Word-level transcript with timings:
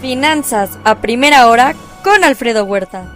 Finanzas 0.00 0.78
a 0.84 1.00
primera 1.00 1.48
hora 1.48 1.74
con 2.04 2.22
Alfredo 2.22 2.64
Huerta. 2.64 3.10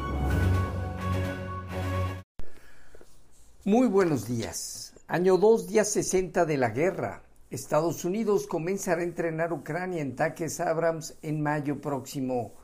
Muy 3.67 3.87
buenos 3.87 4.27
días. 4.27 4.95
Año 5.07 5.37
2, 5.37 5.69
día 5.69 5.85
60 5.85 6.47
de 6.47 6.57
la 6.57 6.71
guerra. 6.71 7.23
Estados 7.51 8.07
Unidos 8.07 8.47
comenzará 8.47 9.03
a 9.03 9.05
entrenar 9.05 9.53
Ucrania 9.53 10.01
en 10.01 10.17
tanques 10.17 10.59
Abrams 10.59 11.17
en 11.21 11.43
mayo 11.43 11.83
próximo. 11.83 12.55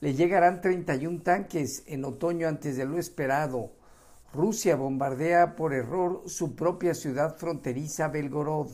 Le 0.00 0.12
llegarán 0.12 0.60
31 0.60 1.22
tanques 1.22 1.82
en 1.86 2.04
otoño 2.04 2.48
antes 2.48 2.76
de 2.76 2.84
lo 2.84 2.98
esperado. 2.98 3.70
Rusia 4.34 4.76
bombardea 4.76 5.56
por 5.56 5.72
error 5.72 6.24
su 6.26 6.54
propia 6.54 6.92
ciudad 6.92 7.38
fronteriza 7.38 8.08
Belgorod. 8.08 8.68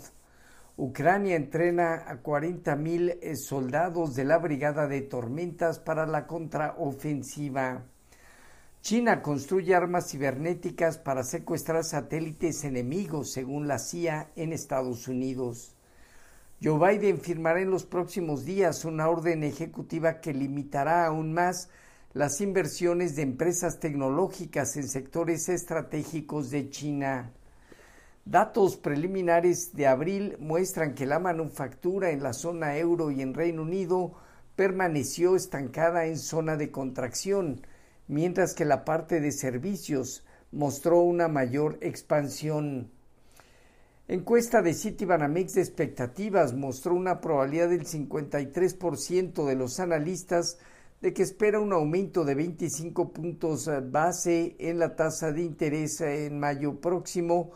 Ucrania 0.84 1.36
entrena 1.36 2.02
a 2.08 2.16
40 2.22 2.74
mil 2.74 3.10
eh, 3.10 3.36
soldados 3.36 4.16
de 4.16 4.24
la 4.24 4.38
Brigada 4.38 4.88
de 4.88 5.00
Tormentas 5.02 5.78
para 5.78 6.06
la 6.06 6.26
contraofensiva. 6.26 7.84
China 8.80 9.22
construye 9.22 9.76
armas 9.76 10.10
cibernéticas 10.10 10.98
para 10.98 11.22
secuestrar 11.22 11.84
satélites 11.84 12.64
enemigos, 12.64 13.30
según 13.30 13.68
la 13.68 13.78
CIA 13.78 14.32
en 14.34 14.52
Estados 14.52 15.06
Unidos. 15.06 15.76
Joe 16.60 16.96
Biden 16.96 17.20
firmará 17.20 17.60
en 17.60 17.70
los 17.70 17.86
próximos 17.86 18.44
días 18.44 18.84
una 18.84 19.08
orden 19.08 19.44
ejecutiva 19.44 20.20
que 20.20 20.34
limitará 20.34 21.06
aún 21.06 21.32
más 21.32 21.68
las 22.12 22.40
inversiones 22.40 23.14
de 23.14 23.22
empresas 23.22 23.78
tecnológicas 23.78 24.76
en 24.76 24.88
sectores 24.88 25.48
estratégicos 25.48 26.50
de 26.50 26.70
China. 26.70 27.30
Datos 28.24 28.76
preliminares 28.76 29.74
de 29.74 29.88
abril 29.88 30.36
muestran 30.38 30.94
que 30.94 31.06
la 31.06 31.18
manufactura 31.18 32.10
en 32.10 32.22
la 32.22 32.32
zona 32.32 32.78
euro 32.78 33.10
y 33.10 33.20
en 33.20 33.34
Reino 33.34 33.62
Unido 33.62 34.14
permaneció 34.54 35.34
estancada 35.34 36.06
en 36.06 36.18
zona 36.18 36.56
de 36.56 36.70
contracción, 36.70 37.66
mientras 38.06 38.54
que 38.54 38.64
la 38.64 38.84
parte 38.84 39.20
de 39.20 39.32
servicios 39.32 40.24
mostró 40.52 41.00
una 41.00 41.26
mayor 41.26 41.78
expansión. 41.80 42.90
Encuesta 44.06 44.62
de 44.62 44.74
Citibanamex 44.74 45.54
de 45.54 45.62
expectativas 45.62 46.54
mostró 46.54 46.94
una 46.94 47.20
probabilidad 47.20 47.70
del 47.70 47.86
53% 47.86 49.46
de 49.46 49.56
los 49.56 49.80
analistas 49.80 50.58
de 51.00 51.12
que 51.12 51.22
espera 51.22 51.58
un 51.58 51.72
aumento 51.72 52.24
de 52.24 52.36
25 52.36 53.12
puntos 53.12 53.68
base 53.90 54.54
en 54.60 54.78
la 54.78 54.94
tasa 54.94 55.32
de 55.32 55.42
interés 55.42 56.00
en 56.00 56.38
mayo 56.38 56.80
próximo, 56.80 57.52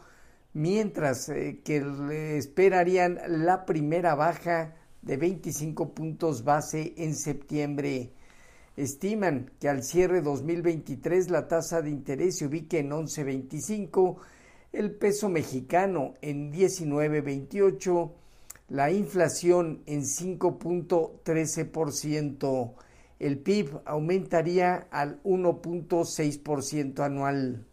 mientras 0.57 1.29
eh, 1.29 1.61
que 1.63 1.85
esperarían 2.39 3.21
la 3.45 3.67
primera 3.67 4.15
baja 4.15 4.75
de 5.03 5.19
25 5.19 5.93
puntos 5.93 6.45
base 6.45 6.95
en 6.97 7.15
septiembre. 7.15 8.15
Estiman 8.75 9.51
que 9.61 9.69
al 9.69 9.83
cierre 9.83 10.23
2023 10.23 11.29
la 11.29 11.47
tasa 11.47 11.83
de 11.83 11.91
interés 11.91 12.39
se 12.39 12.47
ubique 12.47 12.79
en 12.79 12.89
11.25, 12.91 14.17
el 14.73 14.93
peso 14.93 15.29
mexicano 15.29 16.15
en 16.23 16.51
19.28, 16.51 18.13
la 18.71 18.91
inflación 18.91 19.83
en 19.85 20.05
5.13%, 20.05 22.73
el 23.19 23.39
PIB 23.41 23.81
aumentaría 23.85 24.89
al 24.91 25.23
1.6% 25.23 27.01
anual 27.01 27.67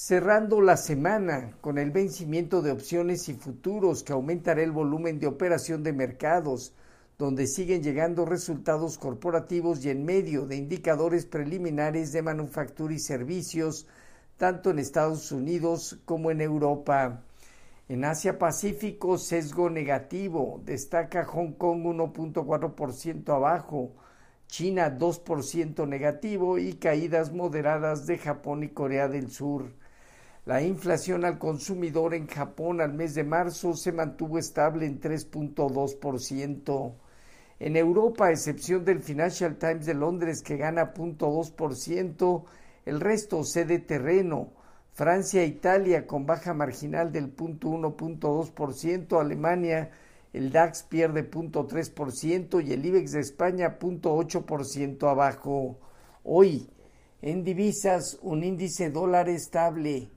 cerrando 0.00 0.60
la 0.60 0.76
semana 0.76 1.56
con 1.60 1.76
el 1.76 1.90
vencimiento 1.90 2.62
de 2.62 2.70
opciones 2.70 3.28
y 3.28 3.34
futuros 3.34 4.04
que 4.04 4.12
aumentará 4.12 4.62
el 4.62 4.70
volumen 4.70 5.18
de 5.18 5.26
operación 5.26 5.82
de 5.82 5.92
mercados, 5.92 6.72
donde 7.18 7.48
siguen 7.48 7.82
llegando 7.82 8.24
resultados 8.24 8.96
corporativos 8.96 9.84
y 9.84 9.90
en 9.90 10.04
medio 10.04 10.46
de 10.46 10.54
indicadores 10.54 11.26
preliminares 11.26 12.12
de 12.12 12.22
manufactura 12.22 12.94
y 12.94 13.00
servicios, 13.00 13.88
tanto 14.36 14.70
en 14.70 14.78
Estados 14.78 15.32
Unidos 15.32 15.98
como 16.04 16.30
en 16.30 16.42
Europa. 16.42 17.24
En 17.88 18.04
Asia 18.04 18.38
Pacífico, 18.38 19.18
sesgo 19.18 19.68
negativo, 19.68 20.62
destaca 20.64 21.24
Hong 21.24 21.54
Kong 21.54 21.82
1.4% 21.82 23.34
abajo, 23.34 23.94
China 24.46 24.96
2% 24.96 25.88
negativo 25.88 26.56
y 26.56 26.74
caídas 26.74 27.32
moderadas 27.32 28.06
de 28.06 28.16
Japón 28.16 28.62
y 28.62 28.68
Corea 28.68 29.08
del 29.08 29.32
Sur. 29.32 29.72
La 30.48 30.62
inflación 30.62 31.26
al 31.26 31.38
consumidor 31.38 32.14
en 32.14 32.26
Japón 32.26 32.80
al 32.80 32.94
mes 32.94 33.14
de 33.14 33.22
marzo 33.22 33.74
se 33.74 33.92
mantuvo 33.92 34.38
estable 34.38 34.86
en 34.86 34.98
3.2%. 34.98 36.94
En 37.60 37.76
Europa, 37.76 38.24
a 38.24 38.30
excepción 38.30 38.82
del 38.82 39.02
Financial 39.02 39.58
Times 39.58 39.84
de 39.84 39.92
Londres 39.92 40.40
que 40.42 40.56
gana 40.56 40.94
0.2%, 40.94 42.44
el 42.86 42.98
resto 42.98 43.44
cede 43.44 43.78
terreno. 43.78 44.54
Francia 44.94 45.42
e 45.42 45.48
Italia 45.48 46.06
con 46.06 46.24
baja 46.24 46.54
marginal 46.54 47.12
del 47.12 47.36
0.1.2%, 47.36 49.20
Alemania 49.20 49.90
el 50.32 50.50
DAX 50.50 50.84
pierde 50.84 51.30
0.3% 51.30 52.66
y 52.66 52.72
el 52.72 52.86
IBEX 52.86 53.12
de 53.12 53.20
España 53.20 53.78
0.8% 53.78 55.10
abajo. 55.10 55.78
Hoy, 56.24 56.70
en 57.20 57.44
divisas, 57.44 58.18
un 58.22 58.42
índice 58.44 58.88
dólar 58.88 59.28
estable 59.28 60.08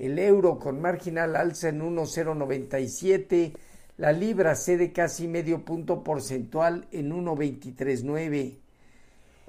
el 0.00 0.18
euro 0.18 0.58
con 0.58 0.80
marginal 0.80 1.36
alza 1.36 1.68
en 1.68 1.82
1,097, 1.82 3.52
la 3.98 4.12
libra 4.12 4.54
cede 4.54 4.92
casi 4.92 5.28
medio 5.28 5.62
punto 5.62 6.02
porcentual 6.02 6.88
en 6.90 7.12
1,239. 7.12 8.56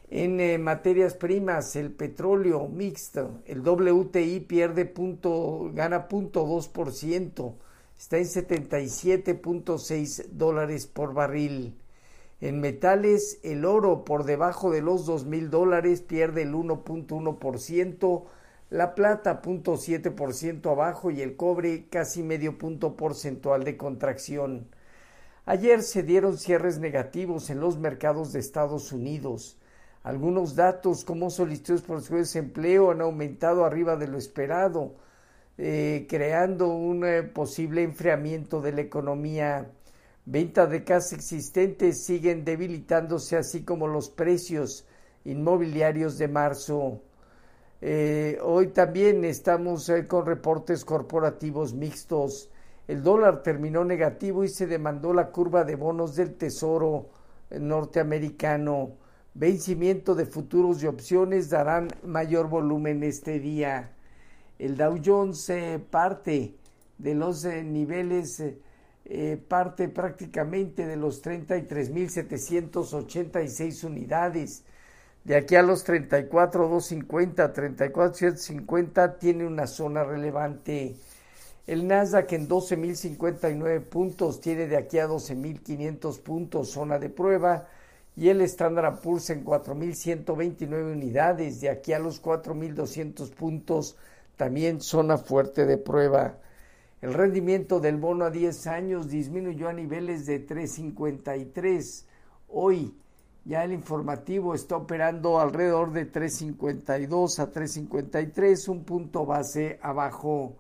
En 0.10 0.42
eh, 0.42 0.58
materias 0.58 1.14
primas, 1.14 1.78
el 1.78 1.94
petróleo 1.94 2.68
mixto, 2.68 3.40
el 3.46 3.62
WTI 3.62 4.42
pierde 4.42 4.84
punto, 4.84 5.72
gana 5.74 6.10
punto 6.10 6.46
dos 6.46 6.68
por 6.68 6.92
ciento, 6.92 7.56
está 7.98 8.18
en 8.18 8.26
77.6 8.26 10.26
dólares 10.32 10.86
por 10.86 11.14
barril. 11.14 11.78
En 12.42 12.60
metales, 12.60 13.40
el 13.44 13.64
oro 13.64 14.04
por 14.04 14.26
debajo 14.26 14.70
de 14.70 14.82
los 14.82 15.06
dos 15.06 15.26
mil 15.26 15.50
dólares 15.50 16.02
pierde 16.02 16.42
el 16.42 16.54
1.1 16.54 17.38
por 17.38 17.60
ciento 17.60 18.26
la 18.72 18.96
plata 18.96 19.42
0.7% 19.42 20.72
abajo 20.72 21.12
y 21.12 21.22
el 21.22 21.36
cobre 21.36 21.88
casi 21.90 22.24
medio 22.24 22.58
punto 22.58 22.96
porcentual 22.96 23.66
de 23.66 23.76
contracción. 23.76 24.70
Ayer 25.46 25.84
se 25.84 26.04
dieron 26.04 26.38
cierres 26.38 26.80
negativos 26.80 27.50
en 27.50 27.60
los 27.60 27.78
mercados 27.78 28.32
de 28.32 28.40
Estados 28.40 28.94
Unidos. 28.94 29.58
Algunos 30.04 30.56
datos 30.56 31.04
como 31.04 31.30
solicitudes 31.30 31.82
por 31.82 32.02
su 32.02 32.16
desempleo 32.16 32.92
han 32.92 33.02
aumentado 33.02 33.66
arriba 33.66 33.98
de 33.98 34.08
lo 34.08 34.18
esperado, 34.18 34.96
eh, 35.58 36.08
creando 36.10 36.70
un 36.70 37.06
eh, 37.06 37.24
posible 37.24 37.84
enfriamiento 37.84 38.62
de 38.62 38.72
la 38.72 38.82
economía. 38.82 39.70
Ventas 40.24 40.70
de 40.70 40.86
casas 40.86 41.12
existentes 41.12 42.06
siguen 42.06 42.46
debilitándose, 42.46 43.36
así 43.36 43.66
como 43.66 43.88
los 43.88 44.10
precios 44.10 44.88
inmobiliarios 45.26 46.18
de 46.18 46.30
marzo. 46.30 47.02
Eh, 47.84 48.38
hoy 48.44 48.68
también 48.68 49.26
estamos 49.26 49.90
eh, 49.90 50.06
con 50.06 50.28
reportes 50.28 50.86
corporativos 50.86 51.74
mixtos. 51.74 52.52
El 52.88 53.02
dólar 53.02 53.42
terminó 53.42 53.84
negativo 53.84 54.44
y 54.44 54.50
se 54.50 54.68
demandó 54.68 55.14
la 55.14 55.32
curva 55.32 55.64
de 55.64 55.76
bonos 55.76 56.16
del 56.16 56.36
Tesoro 56.36 57.10
norteamericano. 57.50 58.98
Vencimiento 59.34 60.14
de 60.14 60.28
futuros 60.28 60.84
y 60.84 60.88
opciones 60.88 61.50
darán 61.50 61.88
mayor 62.04 62.50
volumen 62.50 63.02
este 63.02 63.40
día. 63.40 63.94
El 64.60 64.78
Dow 64.78 65.02
Jones 65.04 65.50
eh, 65.50 65.84
parte 65.90 66.54
de 67.00 67.16
los 67.16 67.46
niveles, 67.46 68.44
parte 69.48 69.90
prácticamente 69.90 70.86
de 70.86 70.98
los 70.98 71.24
33.786 71.24 73.84
unidades 73.84 74.64
de 75.24 75.36
aquí 75.36 75.56
a 75.56 75.62
los 75.62 75.84
34, 75.84 76.68
250, 76.68 77.54
34, 77.54 78.14
150 78.16 79.20
tiene 79.20 79.46
una 79.46 79.68
zona 79.68 80.04
relevante. 80.04 80.96
El 81.68 81.88
Nasdaq 81.88 82.34
en 82.34 82.50
12.059 82.50 83.82
puntos 83.84 84.42
tiene 84.42 84.68
de 84.68 84.78
aquí 84.78 84.98
a 84.98 85.08
12.500 85.08 86.20
puntos 86.22 86.72
zona 86.72 86.98
de 86.98 87.10
prueba 87.10 87.68
y 88.16 88.30
el 88.30 88.42
Standard 88.42 89.00
Poor's 89.00 89.30
en 89.30 89.46
4.129 89.46 90.92
unidades 90.92 91.62
de 91.62 91.70
aquí 91.70 91.94
a 91.94 92.00
los 92.00 92.22
4.200 92.22 93.32
puntos 93.32 93.96
también 94.38 94.82
zona 94.82 95.18
fuerte 95.18 95.66
de 95.66 95.78
prueba. 95.78 96.38
El 97.02 97.14
rendimiento 97.14 97.80
del 97.80 97.98
bono 97.98 98.26
a 98.26 98.32
10 98.32 98.68
años 98.68 99.10
disminuyó 99.10 99.70
a 99.70 99.74
niveles 99.74 100.26
de 100.26 100.46
3.53. 100.46 102.06
Hoy 102.50 102.94
ya 103.44 103.64
el 103.64 103.74
informativo 103.74 104.54
está 104.54 104.78
operando 104.78 105.40
alrededor 105.40 105.92
de 105.92 106.12
3.52 106.12 107.40
a 107.40 107.52
3.53, 107.52 108.68
un 108.68 108.84
punto 108.84 109.26
base 109.26 109.80
abajo. 109.82 110.58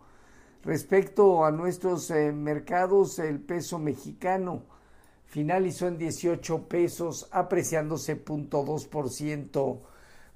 Respecto 0.63 1.45
a 1.45 1.51
nuestros 1.51 2.09
eh, 2.11 2.31
mercados, 2.31 3.19
el 3.19 3.39
peso 3.39 3.79
mexicano 3.79 4.63
finalizó 5.25 5.87
en 5.87 5.97
18 5.97 6.67
pesos, 6.67 7.27
apreciándose 7.31 8.23
0.2%. 8.23 9.79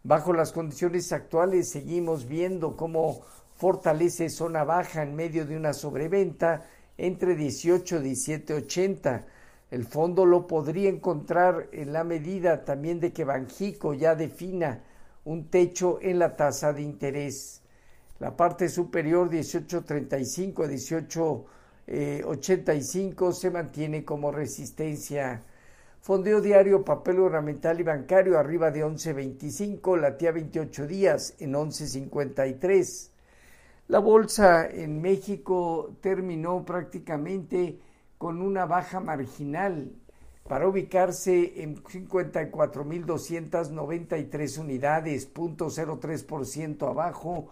Bajo 0.04 0.34
las 0.34 0.52
condiciones 0.52 1.12
actuales 1.12 1.72
seguimos 1.72 2.28
viendo 2.28 2.78
cómo 2.78 3.22
fortalece 3.56 4.30
zona 4.30 4.64
baja 4.64 5.02
en 5.02 5.16
medio 5.16 5.46
de 5.46 5.58
una 5.58 5.74
sobreventa 5.74 6.66
entre 6.98 7.36
18 7.36 7.98
y 7.98 8.12
17.80. 8.12 9.26
El 9.76 9.84
fondo 9.84 10.26
lo 10.26 10.48
podría 10.48 10.88
encontrar 10.88 11.68
en 11.74 11.92
la 11.92 12.06
medida 12.06 12.64
también 12.64 13.02
de 13.02 13.12
que 13.12 13.26
Banjico 13.26 13.94
ya 13.94 14.16
defina 14.16 14.82
un 15.26 15.50
techo 15.50 16.00
en 16.02 16.18
la 16.18 16.38
tasa 16.38 16.72
de 16.72 16.82
interés. 16.82 17.62
La 18.20 18.38
parte 18.38 18.70
superior 18.70 19.30
18.35 19.30 20.64
a 20.64 20.70
18.85 21.88 23.34
se 23.34 23.52
mantiene 23.52 24.06
como 24.06 24.32
resistencia. 24.32 25.44
Fondeo 26.00 26.40
diario, 26.40 26.86
papel 26.86 27.20
ornamental 27.20 27.78
y 27.78 27.84
bancario 27.84 28.40
arriba 28.40 28.72
de 28.72 28.86
11.25, 28.86 30.00
latía 30.00 30.32
28 30.32 30.88
días 30.88 31.36
en 31.40 31.52
11.53. 31.52 33.10
La 33.90 34.00
bolsa 34.00 34.70
en 34.70 35.02
México 35.02 35.98
terminó 36.00 36.64
prácticamente 36.64 37.78
con 38.26 38.42
una 38.42 38.66
baja 38.66 39.00
marginal 39.00 39.94
para 40.50 40.68
ubicarse 40.68 41.62
en 41.62 41.84
54.293 41.84 44.58
unidades, 44.58 45.32
0.03% 45.32 46.90
abajo, 46.90 47.50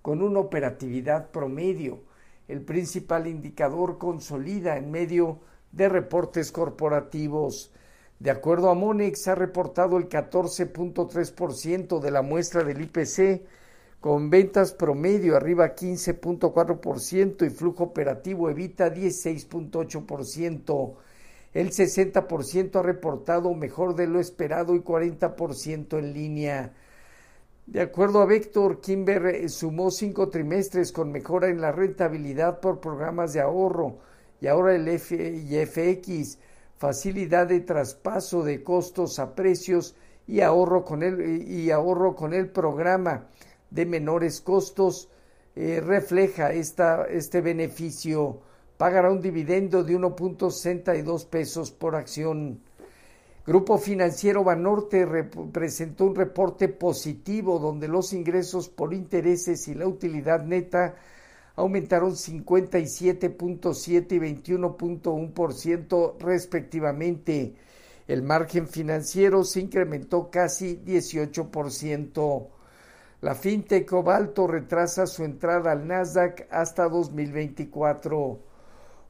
con 0.00 0.22
una 0.22 0.40
operatividad 0.40 1.30
promedio. 1.30 2.00
El 2.48 2.62
principal 2.62 3.26
indicador 3.26 3.98
consolida 3.98 4.78
en 4.78 4.90
medio 4.90 5.40
de 5.72 5.90
reportes 5.90 6.50
corporativos. 6.50 7.70
De 8.18 8.30
acuerdo 8.30 8.70
a 8.70 8.74
Monex, 8.74 9.28
ha 9.28 9.34
reportado 9.34 9.98
el 9.98 10.08
14.3% 10.08 12.00
de 12.00 12.10
la 12.10 12.22
muestra 12.22 12.64
del 12.64 12.80
IPC, 12.80 13.42
con 14.06 14.30
ventas 14.30 14.72
promedio 14.72 15.34
arriba 15.34 15.74
15.4% 15.74 17.44
y 17.44 17.50
flujo 17.50 17.82
operativo 17.82 18.48
evita 18.48 18.94
16.8%. 18.94 20.94
El 21.52 21.72
60% 21.72 22.76
ha 22.76 22.82
reportado 22.82 23.52
mejor 23.54 23.96
de 23.96 24.06
lo 24.06 24.20
esperado 24.20 24.76
y 24.76 24.78
40% 24.78 25.98
en 25.98 26.12
línea. 26.12 26.72
De 27.66 27.80
acuerdo 27.80 28.22
a 28.22 28.26
Vector, 28.26 28.80
Kimber 28.80 29.26
eh, 29.26 29.48
sumó 29.48 29.90
cinco 29.90 30.28
trimestres 30.28 30.92
con 30.92 31.10
mejora 31.10 31.48
en 31.48 31.60
la 31.60 31.72
rentabilidad 31.72 32.60
por 32.60 32.78
programas 32.78 33.32
de 33.32 33.40
ahorro 33.40 33.98
y 34.40 34.46
ahora 34.46 34.76
el 34.76 35.00
FX, 35.00 36.38
facilidad 36.76 37.48
de 37.48 37.58
traspaso 37.58 38.44
de 38.44 38.62
costos 38.62 39.18
a 39.18 39.34
precios 39.34 39.96
y 40.28 40.42
ahorro 40.42 40.84
con 40.84 41.02
el, 41.02 41.42
y 41.42 41.72
ahorro 41.72 42.14
con 42.14 42.34
el 42.34 42.50
programa 42.50 43.26
de 43.70 43.86
menores 43.86 44.40
costos 44.40 45.08
eh, 45.54 45.80
refleja 45.80 46.52
esta, 46.52 47.06
este 47.06 47.40
beneficio. 47.40 48.40
Pagará 48.76 49.10
un 49.10 49.22
dividendo 49.22 49.82
de 49.82 49.98
1.62 49.98 51.26
pesos 51.26 51.70
por 51.70 51.96
acción. 51.96 52.60
Grupo 53.46 53.78
Financiero 53.78 54.44
Banorte 54.44 55.06
presentó 55.52 56.04
un 56.04 56.14
reporte 56.14 56.68
positivo 56.68 57.58
donde 57.58 57.88
los 57.88 58.12
ingresos 58.12 58.68
por 58.68 58.92
intereses 58.92 59.66
y 59.68 59.74
la 59.74 59.86
utilidad 59.86 60.44
neta 60.44 60.96
aumentaron 61.54 62.12
57.7 62.12 64.12
y 64.12 64.18
21.1% 64.18 66.18
respectivamente. 66.18 67.54
El 68.06 68.22
margen 68.22 68.68
financiero 68.68 69.42
se 69.42 69.60
incrementó 69.60 70.30
casi 70.30 70.78
18%. 70.84 72.48
La 73.22 73.34
fintech 73.34 73.88
Cobalto 73.88 74.46
retrasa 74.46 75.06
su 75.06 75.24
entrada 75.24 75.72
al 75.72 75.86
Nasdaq 75.86 76.46
hasta 76.50 76.86
2024. 76.86 78.38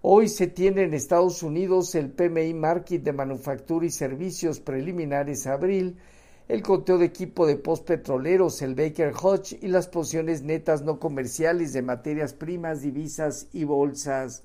Hoy 0.03 0.29
se 0.29 0.47
tiene 0.47 0.85
en 0.85 0.95
Estados 0.95 1.43
Unidos 1.43 1.93
el 1.97 2.13
PMI 2.13 2.55
Market 2.55 3.03
de 3.03 3.13
Manufactura 3.13 3.85
y 3.85 3.91
Servicios 3.91 4.61
preliminares 4.61 5.49
abril, 5.49 5.99
el 6.47 6.63
conteo 6.63 6.99
de 6.99 7.07
equipo 7.07 7.49
de 7.49 7.57
postpetroleros, 7.57 8.63
el 8.63 8.77
Baker 8.77 9.13
Hodge 9.21 9.59
y 9.61 9.67
las 9.67 9.89
posiciones 9.89 10.43
netas 10.43 10.83
no 10.83 11.01
comerciales 11.01 11.73
de 11.73 11.83
materias 11.83 12.33
primas, 12.33 12.83
divisas 12.83 13.49
y 13.53 13.65
bolsas. 13.65 14.45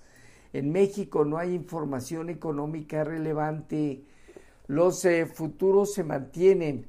En 0.53 0.71
México 0.71 1.23
no 1.23 1.37
hay 1.37 1.53
información 1.53 2.31
económica 2.31 3.03
relevante. 3.03 4.05
Los 4.65 5.05
eh, 5.05 5.27
futuros 5.27 5.93
se 5.93 6.03
mantienen 6.03 6.87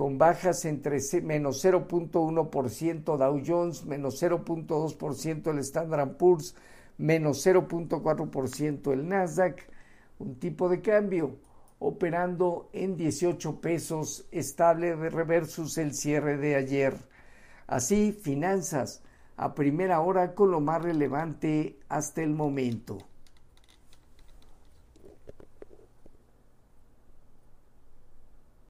con 0.00 0.16
bajas 0.16 0.64
entre 0.64 0.96
menos 1.20 1.62
0.1% 1.62 3.18
Dow 3.18 3.42
Jones, 3.46 3.84
menos 3.84 4.22
0.2% 4.22 5.50
el 5.50 5.58
Standard 5.58 6.16
Poor's, 6.16 6.56
menos 6.96 7.46
0.4% 7.46 8.92
el 8.94 9.06
Nasdaq, 9.06 9.60
un 10.18 10.36
tipo 10.36 10.70
de 10.70 10.80
cambio 10.80 11.36
operando 11.80 12.70
en 12.72 12.96
18 12.96 13.60
pesos 13.60 14.26
estable 14.30 14.94
versus 14.94 15.76
el 15.76 15.92
cierre 15.92 16.38
de 16.38 16.56
ayer. 16.56 16.96
Así, 17.66 18.12
finanzas 18.12 19.02
a 19.36 19.54
primera 19.54 20.00
hora 20.00 20.34
con 20.34 20.50
lo 20.50 20.60
más 20.60 20.80
relevante 20.80 21.78
hasta 21.90 22.22
el 22.22 22.30
momento. 22.30 23.09